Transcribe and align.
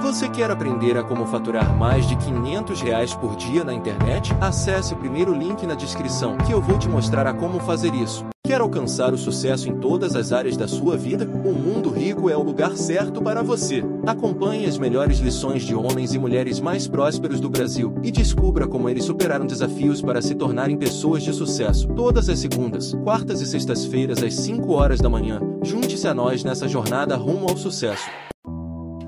Você 0.00 0.28
quer 0.28 0.50
aprender 0.50 0.96
a 0.96 1.02
como 1.02 1.26
faturar 1.26 1.76
mais 1.76 2.06
de 2.06 2.16
500 2.16 2.80
reais 2.80 3.14
por 3.14 3.36
dia 3.36 3.64
na 3.64 3.74
internet? 3.74 4.32
Acesse 4.40 4.94
o 4.94 4.96
primeiro 4.96 5.34
link 5.34 5.66
na 5.66 5.74
descrição 5.74 6.36
que 6.38 6.52
eu 6.52 6.60
vou 6.60 6.78
te 6.78 6.88
mostrar 6.88 7.26
a 7.26 7.34
como 7.34 7.60
fazer 7.60 7.94
isso. 7.94 8.24
Quer 8.44 8.60
alcançar 8.60 9.14
o 9.14 9.18
sucesso 9.18 9.68
em 9.68 9.76
todas 9.76 10.16
as 10.16 10.32
áreas 10.32 10.56
da 10.56 10.66
sua 10.66 10.96
vida? 10.96 11.24
O 11.24 11.52
Mundo 11.52 11.90
Rico 11.90 12.28
é 12.28 12.36
o 12.36 12.42
lugar 12.42 12.76
certo 12.76 13.22
para 13.22 13.40
você. 13.42 13.84
Acompanhe 14.04 14.66
as 14.66 14.76
melhores 14.76 15.18
lições 15.18 15.62
de 15.62 15.74
homens 15.74 16.12
e 16.12 16.18
mulheres 16.18 16.58
mais 16.58 16.88
prósperos 16.88 17.40
do 17.40 17.48
Brasil 17.48 17.94
e 18.02 18.10
descubra 18.10 18.66
como 18.66 18.88
eles 18.88 19.04
superaram 19.04 19.46
desafios 19.46 20.02
para 20.02 20.20
se 20.20 20.34
tornarem 20.34 20.76
pessoas 20.76 21.22
de 21.22 21.32
sucesso. 21.32 21.86
Todas 21.94 22.28
as 22.28 22.40
segundas, 22.40 22.92
quartas 23.04 23.40
e 23.40 23.46
sextas-feiras 23.46 24.22
às 24.22 24.34
5 24.34 24.72
horas 24.72 25.00
da 25.00 25.08
manhã. 25.08 25.40
Junte-se 25.62 26.08
a 26.08 26.12
nós 26.12 26.42
nessa 26.42 26.66
jornada 26.66 27.16
rumo 27.16 27.48
ao 27.48 27.56
sucesso. 27.56 28.10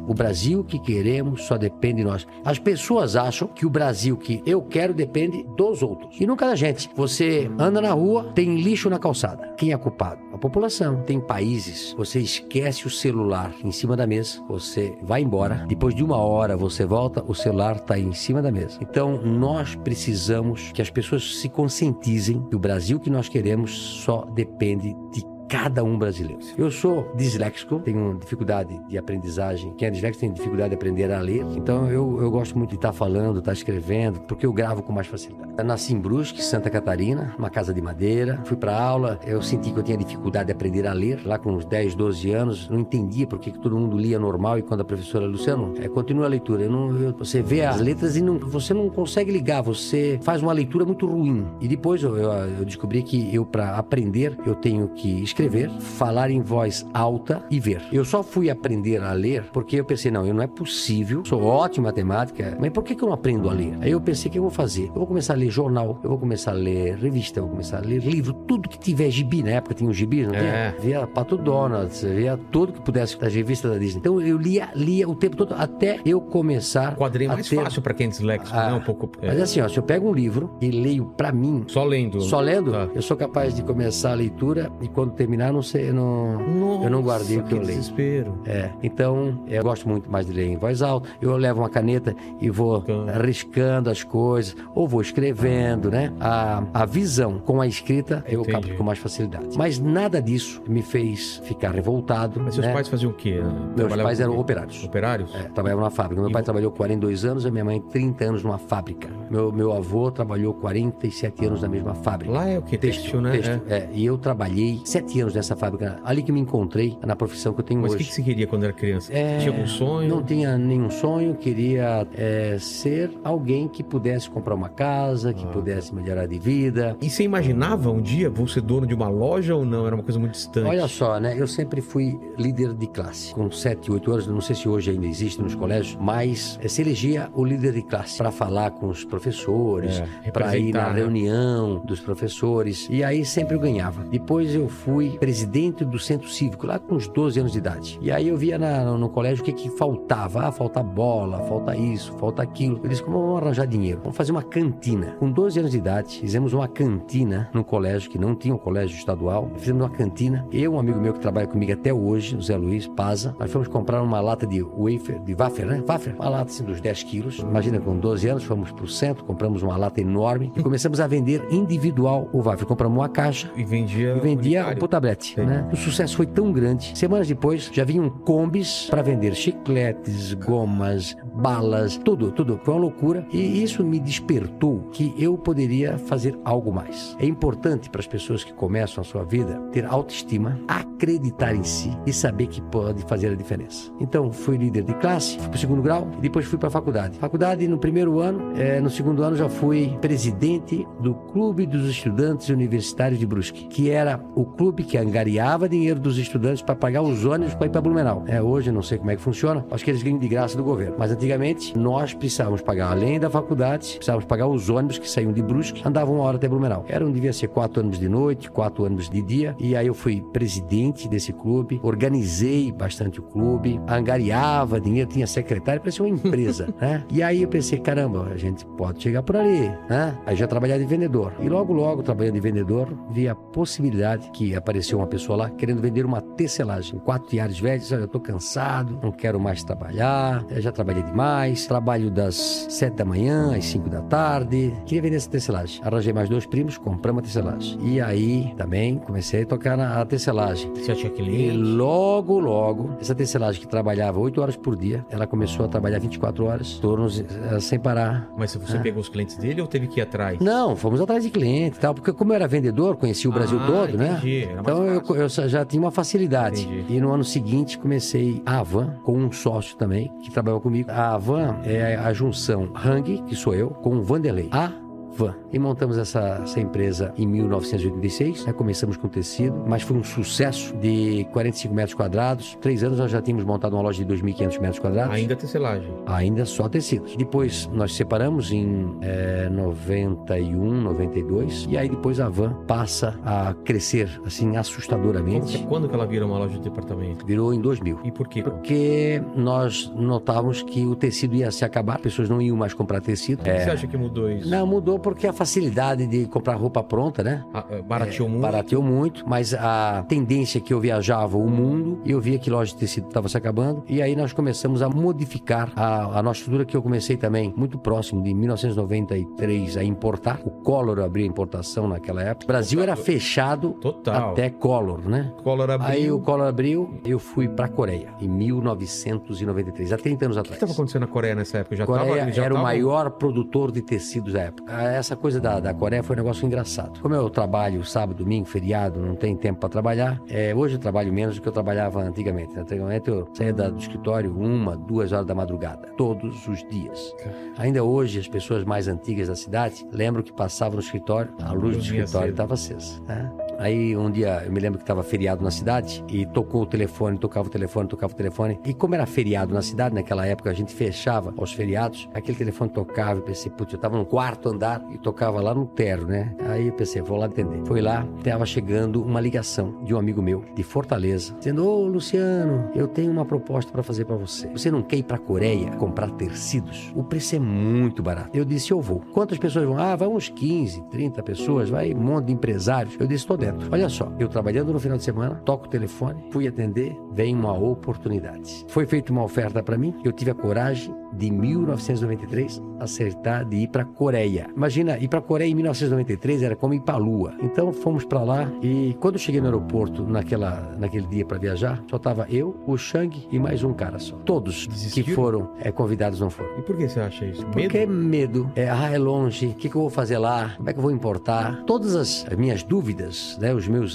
O 0.06 0.14
Brasil 0.14 0.62
que 0.64 0.78
queremos 0.78 1.44
só 1.44 1.56
depende 1.56 1.96
de 1.96 2.04
nós. 2.04 2.26
As 2.44 2.58
pessoas 2.58 3.16
acham 3.16 3.48
que 3.48 3.64
o 3.64 3.70
Brasil 3.70 4.16
que 4.16 4.42
eu 4.44 4.62
quero 4.62 4.92
depende 4.92 5.44
dos 5.56 5.82
outros. 5.82 6.16
E 6.20 6.26
nunca 6.26 6.46
da 6.46 6.54
gente. 6.54 6.90
Você 6.94 7.50
anda 7.58 7.80
na 7.80 7.92
rua, 7.92 8.32
tem 8.34 8.56
lixo 8.56 8.90
na 8.90 8.98
calçada. 8.98 9.54
Quem 9.56 9.72
é 9.72 9.76
culpado? 9.76 10.20
A 10.32 10.38
população. 10.38 11.02
Tem 11.02 11.20
países, 11.20 11.94
você 11.96 12.20
esquece 12.20 12.86
o 12.86 12.90
celular 12.90 13.54
em 13.62 13.70
cima 13.70 13.96
da 13.96 14.06
mesa, 14.06 14.42
você 14.48 14.96
vai 15.02 15.22
embora. 15.22 15.64
Depois 15.68 15.94
de 15.94 16.02
uma 16.02 16.16
hora 16.16 16.56
você 16.56 16.84
volta, 16.84 17.24
o 17.26 17.34
celular 17.34 17.76
está 17.76 17.98
em 17.98 18.12
cima 18.12 18.42
da 18.42 18.50
mesa. 18.50 18.78
Então 18.80 19.20
nós 19.22 19.74
precisamos 19.76 20.72
que 20.72 20.82
as 20.82 20.90
pessoas 20.90 21.36
se 21.36 21.48
conscientizem 21.48 22.42
que 22.48 22.56
o 22.56 22.58
Brasil 22.58 22.98
que 22.98 23.10
nós 23.10 23.28
queremos 23.28 23.72
só 23.72 24.24
depende 24.34 24.94
de 25.12 25.33
cada 25.54 25.84
um 25.84 25.96
brasileiro. 25.96 26.40
Eu 26.58 26.68
sou 26.68 27.12
disléxico, 27.14 27.78
tenho 27.78 28.18
dificuldade 28.18 28.76
de 28.88 28.98
aprendizagem. 28.98 29.72
Quem 29.74 29.86
é 29.86 29.90
disléxico 29.92 30.22
tem 30.22 30.32
dificuldade 30.32 30.70
de 30.70 30.74
aprender 30.74 31.12
a 31.12 31.20
ler. 31.20 31.46
Então 31.54 31.88
eu, 31.88 32.20
eu 32.20 32.28
gosto 32.28 32.58
muito 32.58 32.70
de 32.70 32.76
estar 32.76 32.92
falando, 32.92 33.38
estar 33.38 33.52
escrevendo, 33.52 34.18
porque 34.22 34.44
eu 34.44 34.52
gravo 34.52 34.82
com 34.82 34.92
mais 34.92 35.06
facilidade. 35.06 35.52
Eu 35.56 35.64
nasci 35.64 35.94
em 35.94 36.00
Brusque, 36.00 36.42
Santa 36.42 36.68
Catarina, 36.68 37.36
uma 37.38 37.50
casa 37.50 37.72
de 37.72 37.80
madeira. 37.80 38.42
Fui 38.44 38.56
para 38.56 38.76
aula, 38.76 39.20
eu 39.24 39.40
senti 39.40 39.70
que 39.70 39.78
eu 39.78 39.84
tinha 39.84 39.96
dificuldade 39.96 40.46
de 40.46 40.52
aprender 40.52 40.88
a 40.88 40.92
ler. 40.92 41.24
Lá 41.24 41.38
com 41.38 41.52
uns 41.52 41.64
10, 41.64 41.94
12 41.94 42.32
anos, 42.32 42.68
não 42.68 42.80
entendia 42.80 43.24
porque 43.24 43.52
que 43.52 43.58
todo 43.60 43.78
mundo 43.78 43.96
lia 43.96 44.18
normal 44.18 44.58
e 44.58 44.62
quando 44.62 44.80
a 44.80 44.84
professora 44.84 45.24
Luciano, 45.24 45.72
é, 45.78 45.86
continua 45.88 46.24
a 46.24 46.28
leitura. 46.28 46.64
Eu 46.64 46.70
não, 46.72 46.96
eu, 46.96 47.12
você 47.12 47.40
vê 47.40 47.62
as 47.62 47.80
letras 47.80 48.16
e 48.16 48.20
não, 48.20 48.40
você 48.40 48.74
não 48.74 48.90
consegue 48.90 49.30
ligar, 49.30 49.62
você 49.62 50.18
faz 50.20 50.42
uma 50.42 50.52
leitura 50.52 50.84
muito 50.84 51.06
ruim. 51.06 51.46
E 51.60 51.68
depois 51.68 52.02
eu, 52.02 52.16
eu 52.16 52.64
descobri 52.64 53.04
que 53.04 53.32
eu, 53.32 53.46
para 53.46 53.76
aprender, 53.76 54.36
eu 54.44 54.56
tenho 54.56 54.88
que 54.88 55.22
escrever, 55.22 55.43
falar 55.80 56.30
em 56.30 56.40
voz 56.40 56.86
alta 56.92 57.42
e 57.50 57.60
ver. 57.60 57.82
Eu 57.92 58.04
só 58.04 58.22
fui 58.22 58.50
aprender 58.50 59.02
a 59.02 59.12
ler 59.12 59.44
porque 59.52 59.76
eu 59.80 59.84
pensei, 59.84 60.10
não, 60.10 60.24
não 60.24 60.42
é 60.42 60.46
possível, 60.46 61.22
sou 61.24 61.42
ótimo 61.44 61.84
em 61.86 61.88
matemática, 61.90 62.56
mas 62.60 62.70
por 62.70 62.82
que, 62.82 62.94
que 62.94 63.02
eu 63.02 63.08
não 63.08 63.14
aprendo 63.14 63.48
a 63.48 63.52
ler? 63.52 63.74
Aí 63.80 63.90
eu 63.90 64.00
pensei, 64.00 64.28
o 64.28 64.32
que 64.32 64.38
eu 64.38 64.42
vou 64.42 64.50
fazer? 64.50 64.86
Eu 64.88 64.94
vou 64.94 65.06
começar 65.06 65.34
a 65.34 65.36
ler 65.36 65.50
jornal, 65.50 65.98
eu 66.02 66.08
vou 66.10 66.18
começar 66.18 66.52
a 66.52 66.54
ler 66.54 66.96
revista, 66.96 67.40
eu 67.40 67.44
vou 67.44 67.50
começar 67.52 67.78
a 67.78 67.80
ler 67.80 67.98
livro, 68.00 68.32
tudo 68.32 68.68
que 68.68 68.78
tiver 68.78 69.10
gibi, 69.10 69.42
na 69.42 69.50
época 69.50 69.74
tinha 69.74 69.88
um 69.88 69.92
gibi, 69.92 70.26
não 70.26 70.34
É. 70.34 70.72
tinha? 70.72 70.74
Via 70.80 71.06
Pato 71.06 71.36
Donald, 71.36 71.92
via 72.06 72.38
tudo 72.50 72.72
que 72.72 72.80
pudesse 72.80 73.18
das 73.18 73.34
revistas 73.34 73.70
da 73.72 73.78
Disney. 73.78 74.00
Então 74.00 74.20
eu 74.20 74.36
lia, 74.38 74.70
lia 74.74 75.08
o 75.08 75.14
tempo 75.14 75.36
todo 75.36 75.54
até 75.54 76.00
eu 76.04 76.20
começar 76.20 76.96
Quadrinho 76.96 77.30
a 77.30 77.34
mais 77.34 77.48
ter... 77.48 77.56
fácil 77.56 77.82
pra 77.82 77.92
quem 77.94 78.06
é 78.06 78.10
disléxico, 78.10 78.56
Ah, 78.56 78.70
né? 78.70 78.74
Um 78.74 78.80
pouco. 78.80 79.10
é, 79.22 79.28
Mas 79.28 79.40
assim, 79.40 79.60
ó, 79.60 79.68
se 79.68 79.76
eu 79.78 79.82
pego 79.82 80.08
um 80.08 80.12
livro 80.12 80.56
e 80.60 80.70
leio 80.70 81.06
pra 81.16 81.32
mim, 81.32 81.64
Só 81.66 81.84
lendo. 81.84 82.20
só 82.20 82.40
lendo, 82.40 82.72
Tá. 82.72 82.88
eu 82.94 83.02
sou 83.02 83.16
capaz 83.16 83.54
de 83.54 83.62
começar 83.62 84.12
a 84.12 84.14
leitura 84.14 84.70
e 84.80 84.88
quando 84.88 85.12
terminar, 85.24 85.52
não 85.52 85.62
sei, 85.62 85.88
eu 85.88 85.94
não, 85.94 86.82
eu 86.84 86.90
não 86.90 87.02
guardei 87.02 87.38
o 87.38 87.42
que, 87.44 87.54
eu 87.54 87.58
leio. 87.58 87.68
desespero. 87.70 88.38
É, 88.44 88.70
então 88.82 89.40
eu 89.48 89.62
gosto 89.62 89.88
muito 89.88 90.10
mais 90.10 90.26
de 90.26 90.32
ler 90.32 90.46
em 90.48 90.56
voz 90.56 90.82
alta. 90.82 91.08
Eu 91.20 91.34
levo 91.36 91.60
uma 91.60 91.70
caneta 91.70 92.14
e 92.40 92.50
vou 92.50 92.78
Então. 92.78 93.08
arriscando 93.08 93.88
as 93.88 94.02
coisas, 94.04 94.54
ou 94.74 94.86
vou 94.86 95.00
escrevendo, 95.00 95.90
né? 95.90 96.12
A, 96.20 96.62
a 96.74 96.84
visão 96.84 97.38
com 97.38 97.60
a 97.60 97.66
escrita 97.66 98.22
eu 98.28 98.40
Entendi. 98.42 98.52
capto 98.52 98.74
com 98.76 98.84
mais 98.84 98.98
facilidade. 98.98 99.56
Mas 99.56 99.78
nada 99.78 100.20
disso 100.20 100.62
me 100.68 100.82
fez 100.82 101.40
ficar 101.44 101.70
revoltado. 101.74 102.40
Mas 102.40 102.54
seus 102.54 102.66
né? 102.66 102.72
pais 102.72 102.88
faziam 102.88 103.10
o 103.10 103.14
quê? 103.14 103.40
Meus 103.40 103.74
Trabalhavam 103.76 104.04
pais 104.04 104.20
eram 104.20 104.38
operários. 104.38 104.84
Operários? 104.84 105.34
É, 105.34 105.44
trabalhava 105.44 105.80
numa 105.80 105.90
fábrica. 105.90 106.20
Meu 106.20 106.30
E 106.30 106.32
pai 106.32 106.42
trabalhou 106.42 106.70
42 106.70 107.24
anos, 107.24 107.46
a 107.46 107.50
minha 107.50 107.64
mãe 107.64 107.80
30 107.80 108.24
anos 108.24 108.42
numa 108.42 108.58
fábrica. 108.58 109.08
Meu, 109.30 109.50
meu 109.50 109.72
avô 109.72 110.10
trabalhou 110.10 110.52
47 110.54 111.46
anos 111.46 111.62
na 111.62 111.68
mesma 111.68 111.94
fábrica. 111.94 112.32
Lá 112.32 112.48
é 112.48 112.58
o 112.58 112.62
quê? 112.62 112.76
Têxtil, 112.76 113.20
né? 113.20 113.32
Têxtil, 113.32 113.62
é. 113.68 113.88
E 113.92 114.04
eu 114.04 114.18
trabalhei 114.18 114.80
sete 114.84 115.13
anos 115.20 115.34
nessa 115.34 115.54
fábrica. 115.56 115.98
Ali 116.04 116.22
que 116.22 116.32
me 116.32 116.40
encontrei 116.40 116.98
na 117.04 117.14
profissão 117.16 117.52
que 117.52 117.60
eu 117.60 117.64
tenho 117.64 117.80
Mas 117.80 117.92
o 117.92 117.94
hoje. 117.94 118.04
que, 118.04 118.10
que 118.10 118.16
você 118.16 118.22
queria 118.22 118.46
quando 118.46 118.64
era 118.64 118.72
criança? 118.72 119.12
É, 119.12 119.38
Tinha 119.38 119.50
algum 119.52 119.66
sonho? 119.66 120.08
Não 120.08 120.22
tinha 120.22 120.56
nenhum 120.58 120.90
sonho, 120.90 121.34
queria 121.34 122.06
é, 122.14 122.56
ser 122.58 123.10
alguém 123.22 123.68
que 123.68 123.82
pudesse 123.82 124.28
comprar 124.30 124.54
uma 124.54 124.68
casa, 124.68 125.32
que 125.32 125.44
Ah. 125.44 125.48
pudesse 125.48 125.94
melhorar 125.94 126.26
de 126.26 126.38
vida. 126.38 126.96
E 127.00 127.08
você 127.10 127.22
imaginava 127.22 127.90
um 127.90 128.00
dia 128.00 128.28
vou 128.30 128.46
ser 128.48 128.60
dono 128.60 128.86
de 128.86 128.94
uma 128.94 129.08
loja 129.08 129.54
ou 129.54 129.64
não? 129.64 129.86
Era 129.86 129.94
uma 129.94 130.04
coisa 130.04 130.18
muito 130.18 130.32
distante. 130.32 130.66
Olha 130.66 130.88
só, 130.88 131.18
né? 131.20 131.34
Eu 131.38 131.46
sempre 131.46 131.80
fui 131.80 132.18
líder 132.38 132.74
de 132.74 132.86
classe. 132.86 133.32
Com 133.34 133.50
7, 133.50 133.90
8 133.92 134.12
anos, 134.12 134.26
não 134.26 134.40
sei 134.40 134.56
se 134.56 134.68
hoje 134.68 134.90
ainda 134.90 135.06
existe 135.06 135.40
nos 135.42 135.54
colégios, 135.54 135.96
mas 136.00 136.58
eh, 136.62 136.68
se 136.68 136.82
elegia 136.82 137.28
o 137.34 137.44
líder 137.44 137.72
de 137.72 137.82
classe 137.82 138.16
para 138.18 138.30
falar 138.30 138.70
com 138.72 138.88
os 138.88 139.04
professores, 139.04 140.02
É, 140.24 140.30
para 140.30 140.56
ir 140.56 140.72
na 140.72 140.90
né? 140.90 141.00
reunião 141.00 141.82
dos 141.84 142.00
professores. 142.00 142.88
E 142.90 143.02
aí 143.04 143.24
sempre 143.24 143.54
eu 143.56 143.60
ganhava. 143.60 144.04
Depois 144.04 144.54
eu 144.54 144.68
fui 144.68 145.03
presidente 145.18 145.84
do 145.84 145.98
centro 145.98 146.28
cívico, 146.28 146.66
lá 146.66 146.78
com 146.78 146.94
uns 146.94 147.08
12 147.08 147.40
anos 147.40 147.52
de 147.52 147.58
idade. 147.58 147.98
E 148.00 148.10
aí 148.10 148.28
eu 148.28 148.36
via 148.36 148.58
na- 148.58 148.84
no, 148.84 148.98
no 148.98 149.08
colégio 149.08 149.42
o 149.42 149.44
que, 149.44 149.52
que 149.52 149.68
faltava. 149.70 150.46
Ah, 150.46 150.52
falta 150.52 150.82
bola, 150.82 151.40
falta 151.40 151.76
isso, 151.76 152.12
falta 152.18 152.42
aquilo. 152.42 152.80
Eu 152.82 152.88
disse, 152.88 153.02
como 153.02 153.18
vamos 153.20 153.42
arranjar 153.42 153.66
dinheiro? 153.66 154.00
Vamos 154.02 154.16
fazer 154.16 154.32
uma 154.32 154.42
cantina. 154.42 155.16
Com 155.18 155.30
12 155.30 155.58
anos 155.58 155.70
de 155.72 155.78
idade, 155.78 156.18
fizemos 156.20 156.52
uma 156.52 156.68
cantina 156.68 157.48
no 157.52 157.64
colégio, 157.64 158.10
que 158.10 158.18
não 158.18 158.34
tinha 158.34 158.54
um 158.54 158.58
colégio 158.58 158.96
estadual. 158.96 159.50
Fizemos 159.56 159.82
uma 159.82 159.90
cantina. 159.90 160.46
Eu, 160.52 160.74
um 160.74 160.78
amigo 160.78 161.00
meu 161.00 161.12
que 161.12 161.20
trabalha 161.20 161.46
comigo 161.46 161.72
até 161.72 161.92
hoje, 161.92 162.36
o 162.36 162.42
Zé 162.42 162.56
Luiz 162.56 162.86
Paza, 162.86 163.34
nós 163.38 163.50
fomos 163.50 163.68
comprar 163.68 164.02
uma 164.02 164.20
lata 164.20 164.46
de 164.46 164.62
wafer, 164.62 165.20
de 165.22 165.34
wafer, 165.34 165.66
né? 165.66 165.82
Wafer, 165.86 166.14
uma 166.16 166.28
lata 166.28 166.50
assim 166.50 166.64
dos 166.64 166.80
10 166.80 167.02
quilos. 167.04 167.38
Imagina, 167.38 167.80
com 167.80 167.96
12 167.96 168.28
anos, 168.28 168.44
fomos 168.44 168.70
pro 168.72 168.86
centro, 168.88 169.24
compramos 169.24 169.62
uma 169.62 169.76
lata 169.76 170.00
enorme 170.00 170.52
e 170.56 170.62
começamos 170.62 171.00
a 171.00 171.06
vender 171.06 171.46
individual 171.50 172.28
o 172.32 172.40
wafer. 172.42 172.66
Compramos 172.66 172.98
uma 172.98 173.08
caixa 173.08 173.50
E 173.56 173.64
vendia. 173.64 174.14
e 174.16 174.20
vendia 174.20 174.64
tablete, 174.94 175.40
né? 175.40 175.68
O 175.72 175.76
sucesso 175.76 176.16
foi 176.16 176.26
tão 176.26 176.52
grande. 176.52 176.96
Semanas 176.96 177.26
depois, 177.26 177.68
já 177.72 177.82
vinham 177.82 178.08
combis 178.08 178.86
para 178.88 179.02
vender 179.02 179.34
chicletes, 179.34 180.32
gomas, 180.34 181.16
balas, 181.34 181.96
tudo, 181.96 182.30
tudo. 182.30 182.60
Foi 182.62 182.74
uma 182.74 182.80
loucura. 182.80 183.26
E 183.32 183.62
isso 183.62 183.82
me 183.82 183.98
despertou 183.98 184.88
que 184.92 185.12
eu 185.18 185.36
poderia 185.36 185.98
fazer 185.98 186.38
algo 186.44 186.72
mais. 186.72 187.16
É 187.18 187.26
importante 187.26 187.90
para 187.90 188.00
as 188.00 188.06
pessoas 188.06 188.44
que 188.44 188.52
começam 188.52 189.02
a 189.02 189.04
sua 189.04 189.24
vida 189.24 189.60
ter 189.72 189.84
autoestima, 189.84 190.60
acreditar 190.68 191.56
em 191.56 191.64
si 191.64 191.90
e 192.06 192.12
saber 192.12 192.46
que 192.46 192.62
pode 192.62 193.02
fazer 193.02 193.32
a 193.32 193.34
diferença. 193.34 193.90
Então, 193.98 194.30
fui 194.30 194.56
líder 194.56 194.84
de 194.84 194.94
classe, 194.94 195.38
fui 195.38 195.48
para 195.48 195.56
o 195.56 195.58
segundo 195.58 195.82
grau 195.82 196.08
e 196.18 196.20
depois 196.20 196.46
fui 196.46 196.58
para 196.58 196.68
a 196.68 196.70
faculdade. 196.70 197.18
Faculdade, 197.18 197.66
no 197.66 197.78
primeiro 197.78 198.20
ano, 198.20 198.52
eh, 198.56 198.80
no 198.80 198.90
segundo 198.90 199.24
ano 199.24 199.36
já 199.36 199.48
fui 199.48 199.98
presidente 200.00 200.86
do 201.00 201.14
Clube 201.14 201.66
dos 201.66 201.88
Estudantes 201.88 202.48
Universitários 202.48 203.18
de 203.18 203.26
Brusque, 203.26 203.66
que 203.66 203.90
era 203.90 204.24
o 204.36 204.44
clube 204.44 204.83
que 204.84 204.96
angariava 204.96 205.68
dinheiro 205.68 205.98
dos 205.98 206.18
estudantes 206.18 206.62
para 206.62 206.74
pagar 206.74 207.02
os 207.02 207.24
ônibus 207.24 207.54
para 207.54 207.66
ir 207.66 207.70
para 207.70 207.80
Blumenau. 207.80 208.24
É, 208.26 208.40
hoje 208.40 208.70
não 208.70 208.82
sei 208.82 208.98
como 208.98 209.10
é 209.10 209.16
que 209.16 209.22
funciona, 209.22 209.64
acho 209.70 209.84
que 209.84 209.90
eles 209.90 210.02
ganham 210.02 210.18
de 210.18 210.28
graça 210.28 210.56
do 210.56 210.64
governo. 210.64 210.96
Mas 210.98 211.10
antigamente 211.10 211.76
nós 211.76 212.14
precisávamos 212.14 212.62
pagar, 212.62 212.90
além 212.90 213.18
da 213.18 213.30
faculdade, 213.30 213.94
precisávamos 213.96 214.24
pagar 214.26 214.46
os 214.46 214.68
ônibus 214.68 214.98
que 214.98 215.08
saíam 215.08 215.32
de 215.32 215.42
Brusque, 215.42 215.82
andavam 215.84 216.16
uma 216.16 216.24
hora 216.24 216.36
até 216.36 216.48
Blumenau. 216.48 216.84
Eram, 216.88 217.10
devia 217.10 217.32
ser 217.32 217.48
quatro 217.48 217.80
ônibus 217.80 217.98
de 217.98 218.08
noite, 218.08 218.50
quatro 218.50 218.84
ônibus 218.84 219.08
de 219.08 219.22
dia, 219.22 219.56
e 219.58 219.74
aí 219.74 219.86
eu 219.86 219.94
fui 219.94 220.22
presidente 220.32 221.08
desse 221.08 221.32
clube, 221.32 221.80
organizei 221.82 222.70
bastante 222.72 223.20
o 223.20 223.22
clube, 223.22 223.80
angariava 223.88 224.80
dinheiro, 224.80 225.08
tinha 225.08 225.26
secretário, 225.26 225.80
parecia 225.80 226.04
uma 226.04 226.14
empresa, 226.14 226.72
né? 226.80 227.04
E 227.10 227.22
aí 227.22 227.42
eu 227.42 227.48
pensei, 227.48 227.78
caramba, 227.78 228.28
a 228.32 228.36
gente 228.36 228.64
pode 228.76 229.02
chegar 229.02 229.22
por 229.22 229.36
ali, 229.36 229.70
né? 229.88 230.16
Aí 230.26 230.36
já 230.36 230.46
trabalhava 230.46 230.80
de 230.80 230.86
vendedor. 230.86 231.32
E 231.40 231.48
logo, 231.48 231.72
logo, 231.72 232.02
trabalhando 232.02 232.34
de 232.34 232.40
vendedor, 232.40 232.88
vi 233.10 233.28
a 233.28 233.34
possibilidade 233.34 234.30
que 234.30 234.54
apareceu 234.54 234.73
uma 234.94 235.06
pessoa 235.06 235.36
lá 235.36 235.50
querendo 235.50 235.80
vender 235.80 236.04
uma 236.04 236.20
tecelagem. 236.20 236.98
Quatro 237.00 237.28
tiares 237.28 237.58
velhos, 237.58 237.90
olha, 237.92 238.02
eu 238.02 238.08
tô 238.08 238.18
cansado, 238.20 238.98
não 239.02 239.12
quero 239.12 239.38
mais 239.40 239.62
trabalhar, 239.62 240.44
eu 240.50 240.60
já 240.60 240.72
trabalhei 240.72 241.02
demais, 241.02 241.66
trabalho 241.66 242.10
das 242.10 242.34
sete 242.68 242.94
da 242.96 243.04
manhã 243.04 243.56
às 243.56 243.64
cinco 243.66 243.88
da 243.88 244.02
tarde. 244.02 244.72
Queria 244.86 245.02
vender 245.02 245.16
essa 245.16 245.28
tecelagem. 245.30 245.80
Arranjei 245.84 246.12
mais 246.12 246.28
dois 246.28 246.46
primos, 246.46 246.76
compramos 246.78 247.20
a 247.22 247.26
tecelagem. 247.26 247.78
E 247.82 248.00
aí 248.00 248.52
também 248.56 248.98
comecei 248.98 249.42
a 249.42 249.46
tocar 249.46 249.76
na 249.76 250.04
tecelagem. 250.04 250.70
Você 250.74 250.94
tinha 250.94 251.10
E 251.12 251.14
cliente? 251.14 251.56
logo, 251.56 252.38
logo, 252.38 252.96
essa 253.00 253.14
tecelagem 253.14 253.60
que 253.60 253.68
trabalhava 253.68 254.18
8 254.18 254.40
horas 254.40 254.56
por 254.56 254.76
dia, 254.76 255.04
ela 255.10 255.26
começou 255.26 255.64
a 255.66 255.68
trabalhar 255.68 255.98
24 255.98 256.44
horas, 256.46 256.74
turnos 256.78 257.20
eh, 257.20 257.60
sem 257.60 257.78
parar. 257.78 258.28
Mas 258.36 258.54
você 258.54 258.78
pegou 258.78 259.00
os 259.00 259.08
clientes 259.08 259.36
dele 259.36 259.60
ou 259.60 259.66
teve 259.66 259.86
que 259.86 260.00
ir 260.00 260.02
atrás? 260.02 260.38
Não, 260.40 260.74
fomos 260.76 261.00
atrás 261.00 261.22
de 261.22 261.30
cliente 261.30 261.76
e 261.78 261.80
tal, 261.80 261.94
porque 261.94 262.12
como 262.12 262.32
eu 262.32 262.36
era 262.36 262.48
vendedor, 262.48 262.96
conhecia 262.96 263.28
o 263.28 263.32
Brasil 263.32 263.58
Ah, 263.60 263.66
todo, 263.66 263.96
né? 263.98 264.12
entendi. 264.18 264.44
Era 264.44 264.62
Então 264.64 264.86
eu, 264.86 265.02
eu 265.14 265.28
já 265.28 265.62
tinha 265.64 265.80
uma 265.80 265.90
facilidade. 265.90 266.62
Entendi. 266.62 266.94
E 266.94 267.00
no 267.00 267.12
ano 267.12 267.22
seguinte 267.22 267.78
comecei 267.78 268.42
a 268.46 268.60
Avan 268.60 268.98
com 269.04 269.18
um 269.18 269.30
sócio 269.30 269.76
também 269.76 270.10
que 270.22 270.30
trabalhava 270.30 270.62
comigo. 270.62 270.90
A 270.90 271.14
Avan 271.14 271.58
é 271.64 271.96
a 271.96 272.12
junção 272.14 272.72
Hang, 272.74 273.22
que 273.24 273.36
sou 273.36 273.54
eu, 273.54 273.68
com 273.70 273.96
o 273.96 274.02
Vanderlei. 274.02 274.48
A 274.50 274.72
Van. 275.12 275.34
E 275.54 275.58
montamos 275.58 275.96
essa, 275.96 276.40
essa 276.42 276.60
empresa 276.60 277.14
em 277.16 277.26
1986. 277.26 278.44
né? 278.46 278.52
Começamos 278.52 278.96
com 278.96 279.06
tecido, 279.08 279.56
mas 279.66 279.82
foi 279.82 279.96
um 279.96 280.02
sucesso 280.02 280.74
de 280.76 281.24
45 281.32 281.72
metros 281.72 281.94
quadrados. 281.94 282.58
Três 282.60 282.82
anos 282.82 282.98
nós 282.98 283.10
já 283.10 283.22
tínhamos 283.22 283.44
montado 283.44 283.74
uma 283.74 283.82
loja 283.82 284.04
de 284.04 284.12
2.500 284.14 284.60
metros 284.60 284.78
quadrados. 284.80 285.14
Ainda 285.14 285.36
tecelagem. 285.36 285.88
Ainda 286.06 286.44
só 286.44 286.68
tecidos. 286.68 287.16
Depois 287.16 287.68
nós 287.72 287.94
separamos 287.94 288.50
em 288.50 288.96
eh, 289.00 289.48
91, 289.48 290.80
92. 290.82 291.66
E 291.70 291.78
aí 291.78 291.88
depois 291.88 292.18
a 292.18 292.28
van 292.28 292.54
passa 292.66 293.18
a 293.24 293.54
crescer 293.64 294.08
assim 294.26 294.44
Como 294.44 294.52
que- 294.52 294.58
assustadoramente. 294.58 295.66
quando 295.68 295.88
que 295.88 295.94
ela 295.94 296.06
vira 296.06 296.26
uma 296.26 296.38
loja 296.38 296.54
de 296.54 296.60
departamento? 296.64 297.24
Virou 297.24 297.54
em 297.54 297.60
2000. 297.60 298.00
E 298.04 298.10
por 298.10 298.26
quê? 298.28 298.42
Porque 298.42 299.22
nós 299.36 299.90
notávamos 299.94 300.62
que 300.62 300.84
o 300.84 300.96
tecido 300.96 301.36
ia 301.36 301.50
se 301.50 301.64
acabar, 301.64 301.98
pessoas 302.00 302.28
não 302.28 302.42
iam 302.42 302.56
mais 302.56 302.74
comprar 302.74 303.00
tecido. 303.00 303.38
Por 303.38 303.52
que 303.52 303.60
Você 303.60 303.70
acha 303.70 303.86
que 303.86 303.96
mudou 303.96 304.30
isso? 304.30 304.48
Não, 304.50 304.66
mudou 304.66 304.98
porque 304.98 305.26
a 305.26 305.32
facilidade 305.44 306.06
de 306.06 306.26
comprar 306.26 306.54
roupa 306.54 306.82
pronta, 306.82 307.22
né? 307.22 307.44
Ah, 307.52 307.64
ah, 307.70 307.82
Barateou 307.82 308.26
É, 308.26 308.30
muito? 308.30 308.42
Barateou 308.42 308.82
muito, 308.82 309.28
mas 309.28 309.52
a 309.54 310.04
tendência 310.08 310.58
é 310.58 310.60
que 310.60 310.72
eu 310.72 310.80
viajava 310.80 311.36
o 311.36 311.48
mundo 311.48 312.00
e 312.04 312.10
eu 312.12 312.20
via 312.20 312.38
que 312.38 312.48
loja 312.50 312.72
de 312.72 312.78
tecido 312.78 313.08
estava 313.08 313.28
se 313.28 313.36
acabando. 313.36 313.84
E 313.88 314.00
aí 314.00 314.16
nós 314.16 314.32
começamos 314.32 314.80
a 314.82 314.88
modificar 314.88 315.70
a, 315.76 316.18
a 316.18 316.22
nossa 316.22 316.38
estrutura, 316.40 316.64
que 316.64 316.76
eu 316.76 316.82
comecei 316.82 317.16
também 317.16 317.52
muito 317.56 317.78
próximo 317.78 318.22
de 318.22 318.32
1993 318.32 319.76
a 319.76 319.84
importar. 319.84 320.40
O 320.44 320.50
Collor 320.50 321.00
abriu 321.00 321.24
a 321.24 321.28
importação 321.28 321.86
naquela 321.88 322.22
época. 322.22 322.44
O 322.44 322.48
Brasil 322.48 322.80
era 322.80 322.96
fechado 322.96 323.72
Total. 323.74 324.30
até 324.32 324.48
Collor, 324.50 325.00
né? 325.08 325.32
Collor 325.42 325.70
abriu. 325.70 325.88
Aí 325.88 326.10
o 326.10 326.20
Collor 326.20 326.46
abriu, 326.46 327.00
eu 327.04 327.18
fui 327.18 327.48
para 327.48 327.68
Coreia 327.68 328.08
em 328.20 328.28
1993, 328.28 329.92
há 329.92 329.96
30 329.98 330.24
anos 330.24 330.36
O 330.36 330.40
que 330.42 330.46
atrás. 330.48 330.56
estava 330.56 330.72
acontecendo 330.72 331.02
na 331.02 331.06
Coreia 331.08 331.34
nessa 331.34 331.58
época? 331.58 331.76
Já 331.76 331.86
Coreia 331.86 332.16
tava, 332.20 332.32
já 332.32 332.44
era 332.44 332.54
o 332.54 332.56
tava- 332.56 332.66
maior 332.68 333.10
produtor 333.10 333.70
de 333.70 333.82
tecidos 333.82 334.32
da 334.32 334.40
época. 334.42 334.72
Ah, 334.74 334.84
Essa 334.94 335.16
coisa 335.16 335.33
da, 335.40 335.60
da 335.60 335.74
Coreia 335.74 336.02
foi 336.02 336.16
um 336.16 336.18
negócio 336.18 336.46
engraçado. 336.46 337.00
Como 337.00 337.14
eu 337.14 337.28
trabalho 337.30 337.84
sábado, 337.84 338.18
domingo, 338.18 338.46
feriado, 338.46 339.00
não 339.00 339.14
tem 339.14 339.36
tempo 339.36 339.60
para 339.60 339.68
trabalhar, 339.68 340.20
é, 340.28 340.54
hoje 340.54 340.76
eu 340.76 340.78
trabalho 340.78 341.12
menos 341.12 341.36
do 341.36 341.42
que 341.42 341.48
eu 341.48 341.52
trabalhava 341.52 342.02
antigamente. 342.02 342.58
Antigamente 342.58 343.08
eu 343.08 343.28
saía 343.32 343.52
do 343.52 343.78
escritório 343.78 344.36
uma, 344.36 344.76
duas 344.76 345.12
horas 345.12 345.26
da 345.26 345.34
madrugada, 345.34 345.88
todos 345.96 346.46
os 346.48 346.66
dias. 346.68 347.14
Ainda 347.58 347.82
hoje, 347.82 348.18
as 348.18 348.28
pessoas 348.28 348.64
mais 348.64 348.88
antigas 348.88 349.28
da 349.28 349.36
cidade 349.36 349.86
lembram 349.92 350.22
que 350.22 350.32
passavam 350.32 350.76
no 350.76 350.82
escritório, 350.82 351.32
a 351.42 351.52
luz 351.52 351.76
do 351.76 351.82
escritório 351.82 352.30
estava 352.30 352.54
acesa. 352.54 353.00
né? 353.06 353.30
Aí 353.58 353.96
um 353.96 354.10
dia 354.10 354.42
eu 354.44 354.52
me 354.52 354.60
lembro 354.60 354.78
que 354.78 354.82
estava 354.82 355.02
feriado 355.02 355.42
na 355.42 355.50
cidade 355.50 356.04
e 356.08 356.26
tocou 356.26 356.62
o 356.62 356.66
telefone, 356.66 357.18
tocava 357.18 357.46
o 357.48 357.50
telefone, 357.50 357.88
tocava 357.88 358.12
o 358.12 358.16
telefone. 358.16 358.58
E 358.64 358.74
como 358.74 358.94
era 358.94 359.06
feriado 359.06 359.54
na 359.54 359.62
cidade, 359.62 359.94
naquela 359.94 360.26
época 360.26 360.50
a 360.50 360.52
gente 360.52 360.74
fechava 360.74 361.32
aos 361.36 361.52
feriados, 361.52 362.08
aquele 362.12 362.36
telefone 362.36 362.70
tocava. 362.70 363.20
Eu 363.20 363.22
pensei, 363.22 363.50
putz, 363.50 363.72
eu 363.72 363.78
tava 363.78 363.96
no 363.96 364.04
quarto 364.04 364.48
andar 364.48 364.84
e 364.90 364.98
tocava 364.98 365.13
lá 365.22 365.54
no 365.54 365.66
terro, 365.66 366.06
né? 366.06 366.34
Aí 366.48 366.68
eu 366.68 366.72
pensei, 366.72 367.00
vou 367.02 367.16
lá 367.16 367.26
atender. 367.26 367.62
Foi 367.66 367.80
lá, 367.80 368.06
tava 368.22 368.44
chegando 368.44 369.02
uma 369.02 369.20
ligação 369.20 369.82
de 369.84 369.94
um 369.94 369.98
amigo 369.98 370.20
meu 370.20 370.44
de 370.54 370.62
Fortaleza, 370.62 371.34
dizendo: 371.38 371.66
Ô 371.66 371.86
Luciano, 371.86 372.70
eu 372.74 372.88
tenho 372.88 373.10
uma 373.10 373.24
proposta 373.24 373.70
para 373.72 373.82
fazer 373.82 374.04
para 374.04 374.16
você. 374.16 374.48
Você 374.48 374.70
não 374.70 374.82
quer 374.82 374.96
ir 374.96 375.04
para 375.04 375.18
Coreia 375.18 375.70
comprar 375.76 376.10
tecidos? 376.10 376.92
O 376.94 377.02
preço 377.02 377.36
é 377.36 377.38
muito 377.38 378.02
barato. 378.02 378.30
Eu 378.36 378.44
disse: 378.44 378.72
eu 378.72 378.80
vou. 378.80 379.00
Quantas 379.12 379.38
pessoas 379.38 379.64
vão? 379.64 379.78
Ah, 379.78 379.96
vai 379.96 380.08
uns 380.08 380.28
15, 380.28 380.82
30 380.90 381.22
pessoas, 381.22 381.70
vai 381.70 381.94
um 381.94 382.00
monte 382.00 382.26
de 382.26 382.32
empresários. 382.32 382.96
Eu 382.98 383.06
disse: 383.06 383.26
tô 383.26 383.36
dentro. 383.36 383.68
Olha 383.70 383.88
só, 383.88 384.12
eu 384.18 384.28
trabalhando 384.28 384.72
no 384.72 384.80
final 384.80 384.96
de 384.96 385.04
semana, 385.04 385.36
toco 385.44 385.66
o 385.66 385.70
telefone, 385.70 386.24
fui 386.30 386.46
atender, 386.46 386.96
vem 387.12 387.34
uma 387.34 387.52
oportunidade. 387.52 388.64
Foi 388.68 388.86
feita 388.86 389.12
uma 389.12 389.22
oferta 389.22 389.62
para 389.62 389.78
mim, 389.78 389.94
eu 390.04 390.12
tive 390.12 390.30
a 390.30 390.34
coragem 390.34 390.94
de 391.16 391.30
1993 391.30 392.62
acertar 392.80 393.44
de 393.44 393.56
ir 393.56 393.68
para 393.68 393.84
Coreia. 393.84 394.48
Imagina, 394.54 394.98
ir 394.98 395.08
para 395.08 395.20
Coreia 395.20 395.50
em 395.50 395.54
1993 395.54 396.42
era 396.42 396.56
como 396.56 396.74
ir 396.74 396.80
para 396.80 396.94
a 396.94 396.98
Lua. 396.98 397.34
Então 397.42 397.72
fomos 397.72 398.04
para 398.04 398.22
lá 398.22 398.52
e 398.62 398.96
quando 399.00 399.14
eu 399.14 399.20
cheguei 399.20 399.40
no 399.40 399.46
aeroporto 399.46 400.04
naquela, 400.04 400.74
naquele 400.78 401.06
dia 401.06 401.24
para 401.24 401.38
viajar, 401.38 401.82
só 401.88 401.98
tava 401.98 402.26
eu, 402.30 402.56
o 402.66 402.76
Shang 402.76 403.26
e 403.30 403.38
mais 403.38 403.62
um 403.62 403.72
cara 403.72 403.98
só. 403.98 404.16
Todos 404.16 404.66
que 404.66 404.72
Desistiram? 404.72 405.14
foram 405.14 405.50
é, 405.60 405.70
convidados 405.70 406.20
não 406.20 406.30
foram. 406.30 406.58
E 406.58 406.62
por 406.62 406.76
que 406.76 406.88
você 406.88 407.00
acha 407.00 407.24
isso? 407.24 407.46
Porque 407.46 407.78
é 407.78 407.86
medo. 407.86 408.50
É, 408.54 408.68
ah, 408.68 408.90
é 408.90 408.98
longe. 408.98 409.46
O 409.46 409.54
que, 409.54 409.68
que 409.68 409.76
eu 409.76 409.82
vou 409.82 409.90
fazer 409.90 410.18
lá? 410.18 410.54
Como 410.56 410.68
é 410.68 410.72
que 410.72 410.78
eu 410.78 410.82
vou 410.82 410.90
importar? 410.90 411.62
Todas 411.64 411.94
as 411.94 412.26
minhas 412.36 412.62
dúvidas, 412.62 413.38
né, 413.40 413.54
os 413.54 413.66
meus 413.68 413.94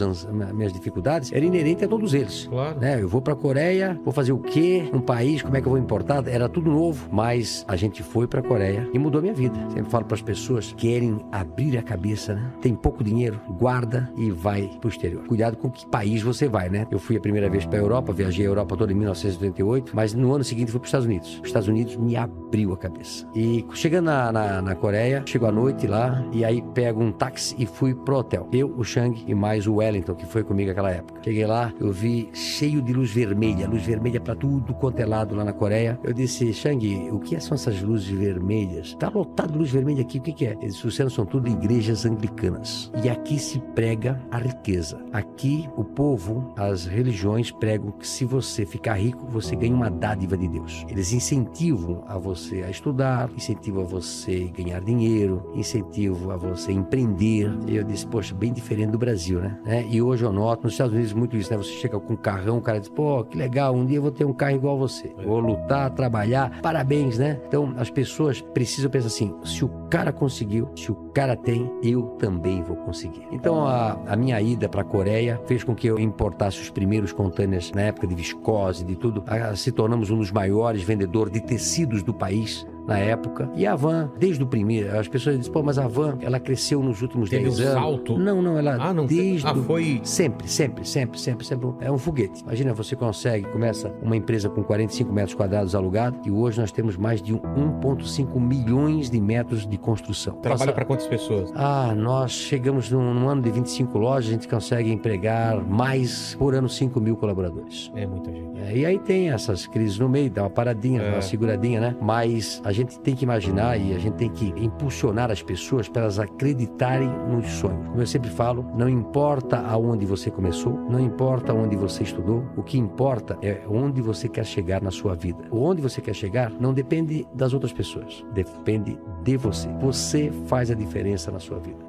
minhas 0.53 0.73
dificuldades, 0.73 1.31
eram 1.31 1.47
inerentes 1.47 1.83
a 1.83 1.87
todos 1.87 2.13
eles. 2.13 2.47
Claro. 2.47 2.79
Né? 2.79 3.01
Eu 3.01 3.07
vou 3.07 3.21
para 3.21 3.35
Coreia, 3.35 3.99
vou 4.03 4.13
fazer 4.13 4.31
o 4.31 4.39
quê? 4.39 4.89
Um 4.93 5.01
país, 5.01 5.41
como 5.41 5.55
é 5.55 5.61
que 5.61 5.67
eu 5.67 5.71
vou 5.71 5.79
importar? 5.79 6.27
Era 6.27 6.47
tudo 6.47 6.69
novo, 6.69 7.08
mas 7.11 7.65
a 7.67 7.75
gente 7.75 8.03
foi 8.03 8.27
para 8.27 8.41
Coreia 8.41 8.89
e 8.93 8.99
mudou 8.99 9.21
minha 9.21 9.33
vida. 9.33 9.57
Sempre 9.69 9.91
falo 9.91 10.05
para 10.05 10.15
as 10.15 10.21
pessoas 10.21 10.73
que 10.73 10.89
querem 10.89 11.19
abrir 11.31 11.77
a 11.77 11.83
cabeça, 11.83 12.33
né? 12.33 12.51
Tem 12.61 12.73
pouco 12.73 13.03
dinheiro, 13.03 13.39
guarda 13.59 14.11
e 14.17 14.31
vai 14.31 14.69
pro 14.79 14.89
exterior. 14.89 15.23
Cuidado 15.27 15.57
com 15.57 15.69
que 15.69 15.85
país 15.85 16.21
você 16.21 16.47
vai, 16.47 16.69
né? 16.69 16.87
Eu 16.89 16.97
fui 16.97 17.15
a 17.15 17.19
primeira 17.19 17.49
vez 17.49 17.65
para 17.65 17.77
a 17.77 17.81
Europa, 17.81 18.11
viajei 18.11 18.45
a 18.45 18.49
Europa 18.49 18.75
toda 18.75 18.91
em 18.91 18.95
1988, 18.95 19.91
mas 19.95 20.13
no 20.13 20.33
ano 20.33 20.43
seguinte 20.43 20.71
fui 20.71 20.79
para 20.79 20.85
os 20.85 20.89
Estados 20.89 21.05
Unidos. 21.05 21.39
Os 21.41 21.47
Estados 21.47 21.67
Unidos 21.67 21.95
me 21.95 22.15
abriu 22.15 22.73
a 22.73 22.77
cabeça. 22.77 23.27
E 23.35 23.65
chegando 23.73 24.05
na, 24.05 24.31
na, 24.31 24.61
na 24.61 24.75
Coreia, 24.75 25.21
chego 25.25 25.45
à 25.45 25.51
noite 25.51 25.85
lá 25.85 26.25
e 26.31 26.43
aí 26.43 26.63
pego 26.73 27.03
um 27.03 27.11
táxi 27.11 27.55
e 27.59 27.65
fui 27.65 27.93
pro 27.93 28.17
hotel. 28.17 28.47
Eu, 28.51 28.73
o 28.75 28.83
Shang 28.83 29.23
e 29.27 29.35
mais 29.35 29.67
o 29.67 29.75
Wellington, 29.75 30.15
que 30.15 30.25
foi 30.25 30.43
comigo 30.43 30.69
naquela 30.69 30.91
época. 30.91 31.21
Cheguei 31.23 31.45
lá, 31.45 31.71
eu 31.79 31.91
vi 31.91 32.29
cheio 32.33 32.81
de 32.81 32.93
luz 32.93 33.11
vermelha, 33.11 33.67
luz 33.67 33.85
vermelha 33.85 34.19
para 34.19 34.35
tudo 34.35 34.73
quanto 34.73 34.99
é 34.99 35.05
lado 35.05 35.35
lá 35.35 35.43
na 35.43 35.53
Coreia. 35.53 35.99
Eu 36.03 36.13
disse, 36.13 36.51
Shang, 36.53 36.98
o 37.11 37.19
que 37.19 37.39
são 37.39 37.55
essas 37.55 37.81
luzes 37.81 38.09
vermelhas? 38.09 38.95
Tá 38.95 39.09
lotado 39.09 39.51
de 39.51 39.57
luz 39.57 39.71
vermelha 39.71 40.01
aqui, 40.01 40.19
o 40.19 40.21
que, 40.21 40.33
que 40.33 40.45
é? 40.45 40.51
Ele 40.53 40.67
disse, 40.67 40.85
Luciano, 40.85 41.09
são 41.09 41.25
tudo 41.25 41.47
igrejas 41.47 42.05
anglicanas. 42.05 42.91
E 43.03 43.09
aqui 43.09 43.39
se 43.39 43.59
prega 43.75 44.19
a 44.31 44.37
riqueza. 44.37 44.99
Aqui 45.13 45.69
o 45.75 45.83
povo, 45.83 46.53
as 46.57 46.85
religiões 46.85 47.51
pregam 47.51 47.91
que 47.91 48.07
se 48.07 48.25
você 48.25 48.65
ficar 48.65 48.95
rico, 48.95 49.27
você 49.27 49.55
ganha 49.55 49.73
uma 49.73 49.89
dádiva 49.89 50.37
de 50.37 50.47
Deus. 50.47 50.85
Eles 50.89 51.13
incentivam 51.13 52.03
a 52.07 52.17
você 52.17 52.63
a 52.63 52.69
estudar, 52.69 53.29
incentivam 53.35 53.83
a 53.83 53.85
você 53.85 54.51
ganhar 54.55 54.81
dinheiro, 54.81 55.51
incentivam 55.55 56.31
a 56.31 56.37
você 56.37 56.71
empreender. 56.71 57.51
E 57.67 57.75
eu 57.75 57.83
disse, 57.83 58.05
poxa, 58.07 58.33
bem 58.33 58.51
diferente 58.51 58.91
do 58.91 58.97
Brasil, 58.97 59.39
né? 59.39 59.59
Né? 59.65 59.85
E 59.89 60.01
hoje 60.01 60.23
eu 60.23 60.33
noto 60.33 60.63
nos 60.63 60.73
Estados 60.73 60.93
Unidos 60.93 61.13
muito 61.13 61.37
isso, 61.37 61.51
né? 61.51 61.57
Você 61.57 61.71
chega 61.73 61.99
com 61.99 62.13
um 62.13 62.17
carrão, 62.17 62.57
o 62.57 62.61
cara 62.61 62.79
diz, 62.79 62.89
pô, 62.89 63.23
que 63.23 63.37
legal, 63.37 63.75
um 63.75 63.85
dia 63.85 63.97
eu 63.97 64.01
vou 64.01 64.11
ter 64.11 64.25
um 64.25 64.33
carro 64.33 64.55
igual 64.55 64.75
a 64.75 64.79
você. 64.79 65.13
Vou 65.23 65.39
lutar, 65.39 65.91
trabalhar, 65.91 66.59
parabéns, 66.61 66.88
né? 67.17 67.39
Então 67.47 67.73
as 67.77 67.89
pessoas 67.89 68.41
precisam 68.41 68.89
pensar 68.89 69.07
assim: 69.07 69.33
se 69.43 69.63
o 69.63 69.69
cara 69.89 70.11
conseguiu, 70.11 70.69
se 70.75 70.91
o 70.91 70.95
cara 71.13 71.35
tem, 71.35 71.71
eu 71.83 72.03
também 72.19 72.61
vou 72.63 72.75
conseguir. 72.77 73.25
Então 73.31 73.65
a, 73.65 73.99
a 74.07 74.15
minha 74.15 74.41
ida 74.41 74.67
para 74.67 74.81
a 74.81 74.85
Coreia 74.85 75.39
fez 75.45 75.63
com 75.63 75.75
que 75.75 75.87
eu 75.87 75.99
importasse 75.99 76.59
os 76.59 76.69
primeiros 76.69 77.11
contêineres 77.11 77.71
na 77.71 77.81
época 77.81 78.07
de 78.07 78.15
viscose, 78.15 78.83
de 78.83 78.95
tudo. 78.95 79.23
Ah, 79.27 79.55
Se 79.55 79.71
tornamos 79.71 80.09
um 80.09 80.17
dos 80.17 80.31
maiores 80.31 80.83
vendedores 80.83 81.31
de 81.31 81.41
tecidos 81.41 82.03
do 82.03 82.13
país 82.13 82.65
na 82.87 82.97
época. 82.97 83.49
E 83.55 83.65
a 83.67 83.75
Van, 83.75 84.11
desde 84.19 84.43
o 84.43 84.47
primeiro, 84.47 84.97
as 84.97 85.07
pessoas 85.07 85.37
dizem, 85.37 85.51
pô, 85.51 85.61
mas 85.63 85.77
a 85.77 85.87
Van, 85.87 86.17
ela 86.21 86.39
cresceu 86.39 86.81
nos 86.81 87.01
últimos 87.01 87.29
Teve 87.29 87.43
10 87.45 87.59
um 87.59 87.63
anos. 87.63 87.73
salto? 87.73 88.17
Não, 88.17 88.41
não, 88.41 88.57
ela 88.57 88.77
Ah, 88.79 88.93
não. 88.93 89.05
desde 89.05 89.45
ah, 89.47 89.53
o- 89.53 89.63
foi. 89.63 90.01
Sempre, 90.03 90.47
sempre, 90.49 90.87
sempre, 90.87 91.19
sempre, 91.19 91.45
sempre. 91.45 91.69
É 91.81 91.91
um 91.91 91.97
foguete. 91.97 92.41
Imagina, 92.43 92.73
você 92.73 92.95
consegue, 92.95 93.45
começa 93.47 93.93
uma 94.01 94.15
empresa 94.15 94.49
com 94.49 94.63
45 94.63 95.11
metros 95.13 95.33
quadrados 95.35 95.75
alugado 95.75 96.17
e 96.25 96.31
hoje 96.31 96.59
nós 96.59 96.71
temos 96.71 96.97
mais 96.97 97.21
de 97.21 97.33
1,5 97.33 98.39
milhões 98.39 99.09
de 99.09 99.19
metros 99.19 99.65
de 99.67 99.77
construção. 99.77 100.35
Trabalha 100.37 100.71
para 100.73 100.85
quantas 100.85 101.07
pessoas? 101.07 101.51
ah, 101.55 101.93
nós 101.95 102.31
chegamos 102.31 102.89
num, 102.91 103.13
num 103.13 103.29
ano 103.29 103.41
de 103.41 103.51
25 103.51 103.97
lojas, 103.97 104.29
a 104.29 104.33
gente 104.33 104.47
consegue 104.47 104.91
empregar 104.91 105.63
mais 105.63 106.35
por 106.35 106.53
ano 106.55 106.67
5 106.69 106.99
mil 106.99 107.15
colaboradores. 107.15 107.91
É 107.95 108.05
muita 108.07 108.31
gente. 108.31 108.59
É, 108.59 108.75
e 108.77 108.85
aí 108.85 108.99
tem 108.99 109.29
essas 109.29 109.65
crises 109.67 109.97
no 109.99 110.09
meio, 110.09 110.29
dá 110.29 110.43
uma 110.43 110.49
paradinha, 110.49 111.01
É. 111.01 111.11
uma 111.13 111.21
seguradinha, 111.21 111.79
né? 111.79 111.95
Mas 112.01 112.61
a 112.63 112.71
gente 112.71 112.78
tem 112.85 113.15
que 113.15 113.23
imaginar 113.23 113.77
e 113.77 113.93
a 113.93 113.99
gente 113.99 114.15
tem 114.15 114.29
que 114.29 114.53
impulsionar 114.57 115.31
as 115.31 115.41
pessoas 115.41 115.87
para 115.87 116.03
elas 116.03 116.19
acreditarem 116.19 117.09
nos 117.27 117.47
sonhos. 117.53 117.87
Como 117.87 118.01
eu 118.01 118.07
sempre 118.07 118.29
falo, 118.29 118.65
não 118.75 118.89
importa 118.89 119.57
aonde 119.59 120.05
você 120.05 120.29
começou, 120.29 120.73
não 120.89 120.99
importa 120.99 121.53
onde 121.53 121.75
você 121.75 122.03
estudou, 122.03 122.43
o 122.55 122.63
que 122.63 122.77
importa 122.77 123.37
é 123.41 123.61
onde 123.67 124.01
você 124.01 124.27
quer 124.27 124.45
chegar 124.45 124.81
na 124.81 124.91
sua 124.91 125.15
vida. 125.15 125.39
Onde 125.51 125.81
você 125.81 126.01
quer 126.01 126.13
chegar 126.13 126.51
não 126.51 126.73
depende 126.73 127.27
das 127.33 127.53
outras 127.53 127.73
pessoas, 127.73 128.25
depende 128.33 128.97
de 129.23 129.37
você. 129.37 129.69
Você 129.81 130.31
faz 130.47 130.71
a 130.71 130.75
diferença 130.75 131.31
na 131.31 131.39
sua 131.39 131.59
vida. 131.59 131.88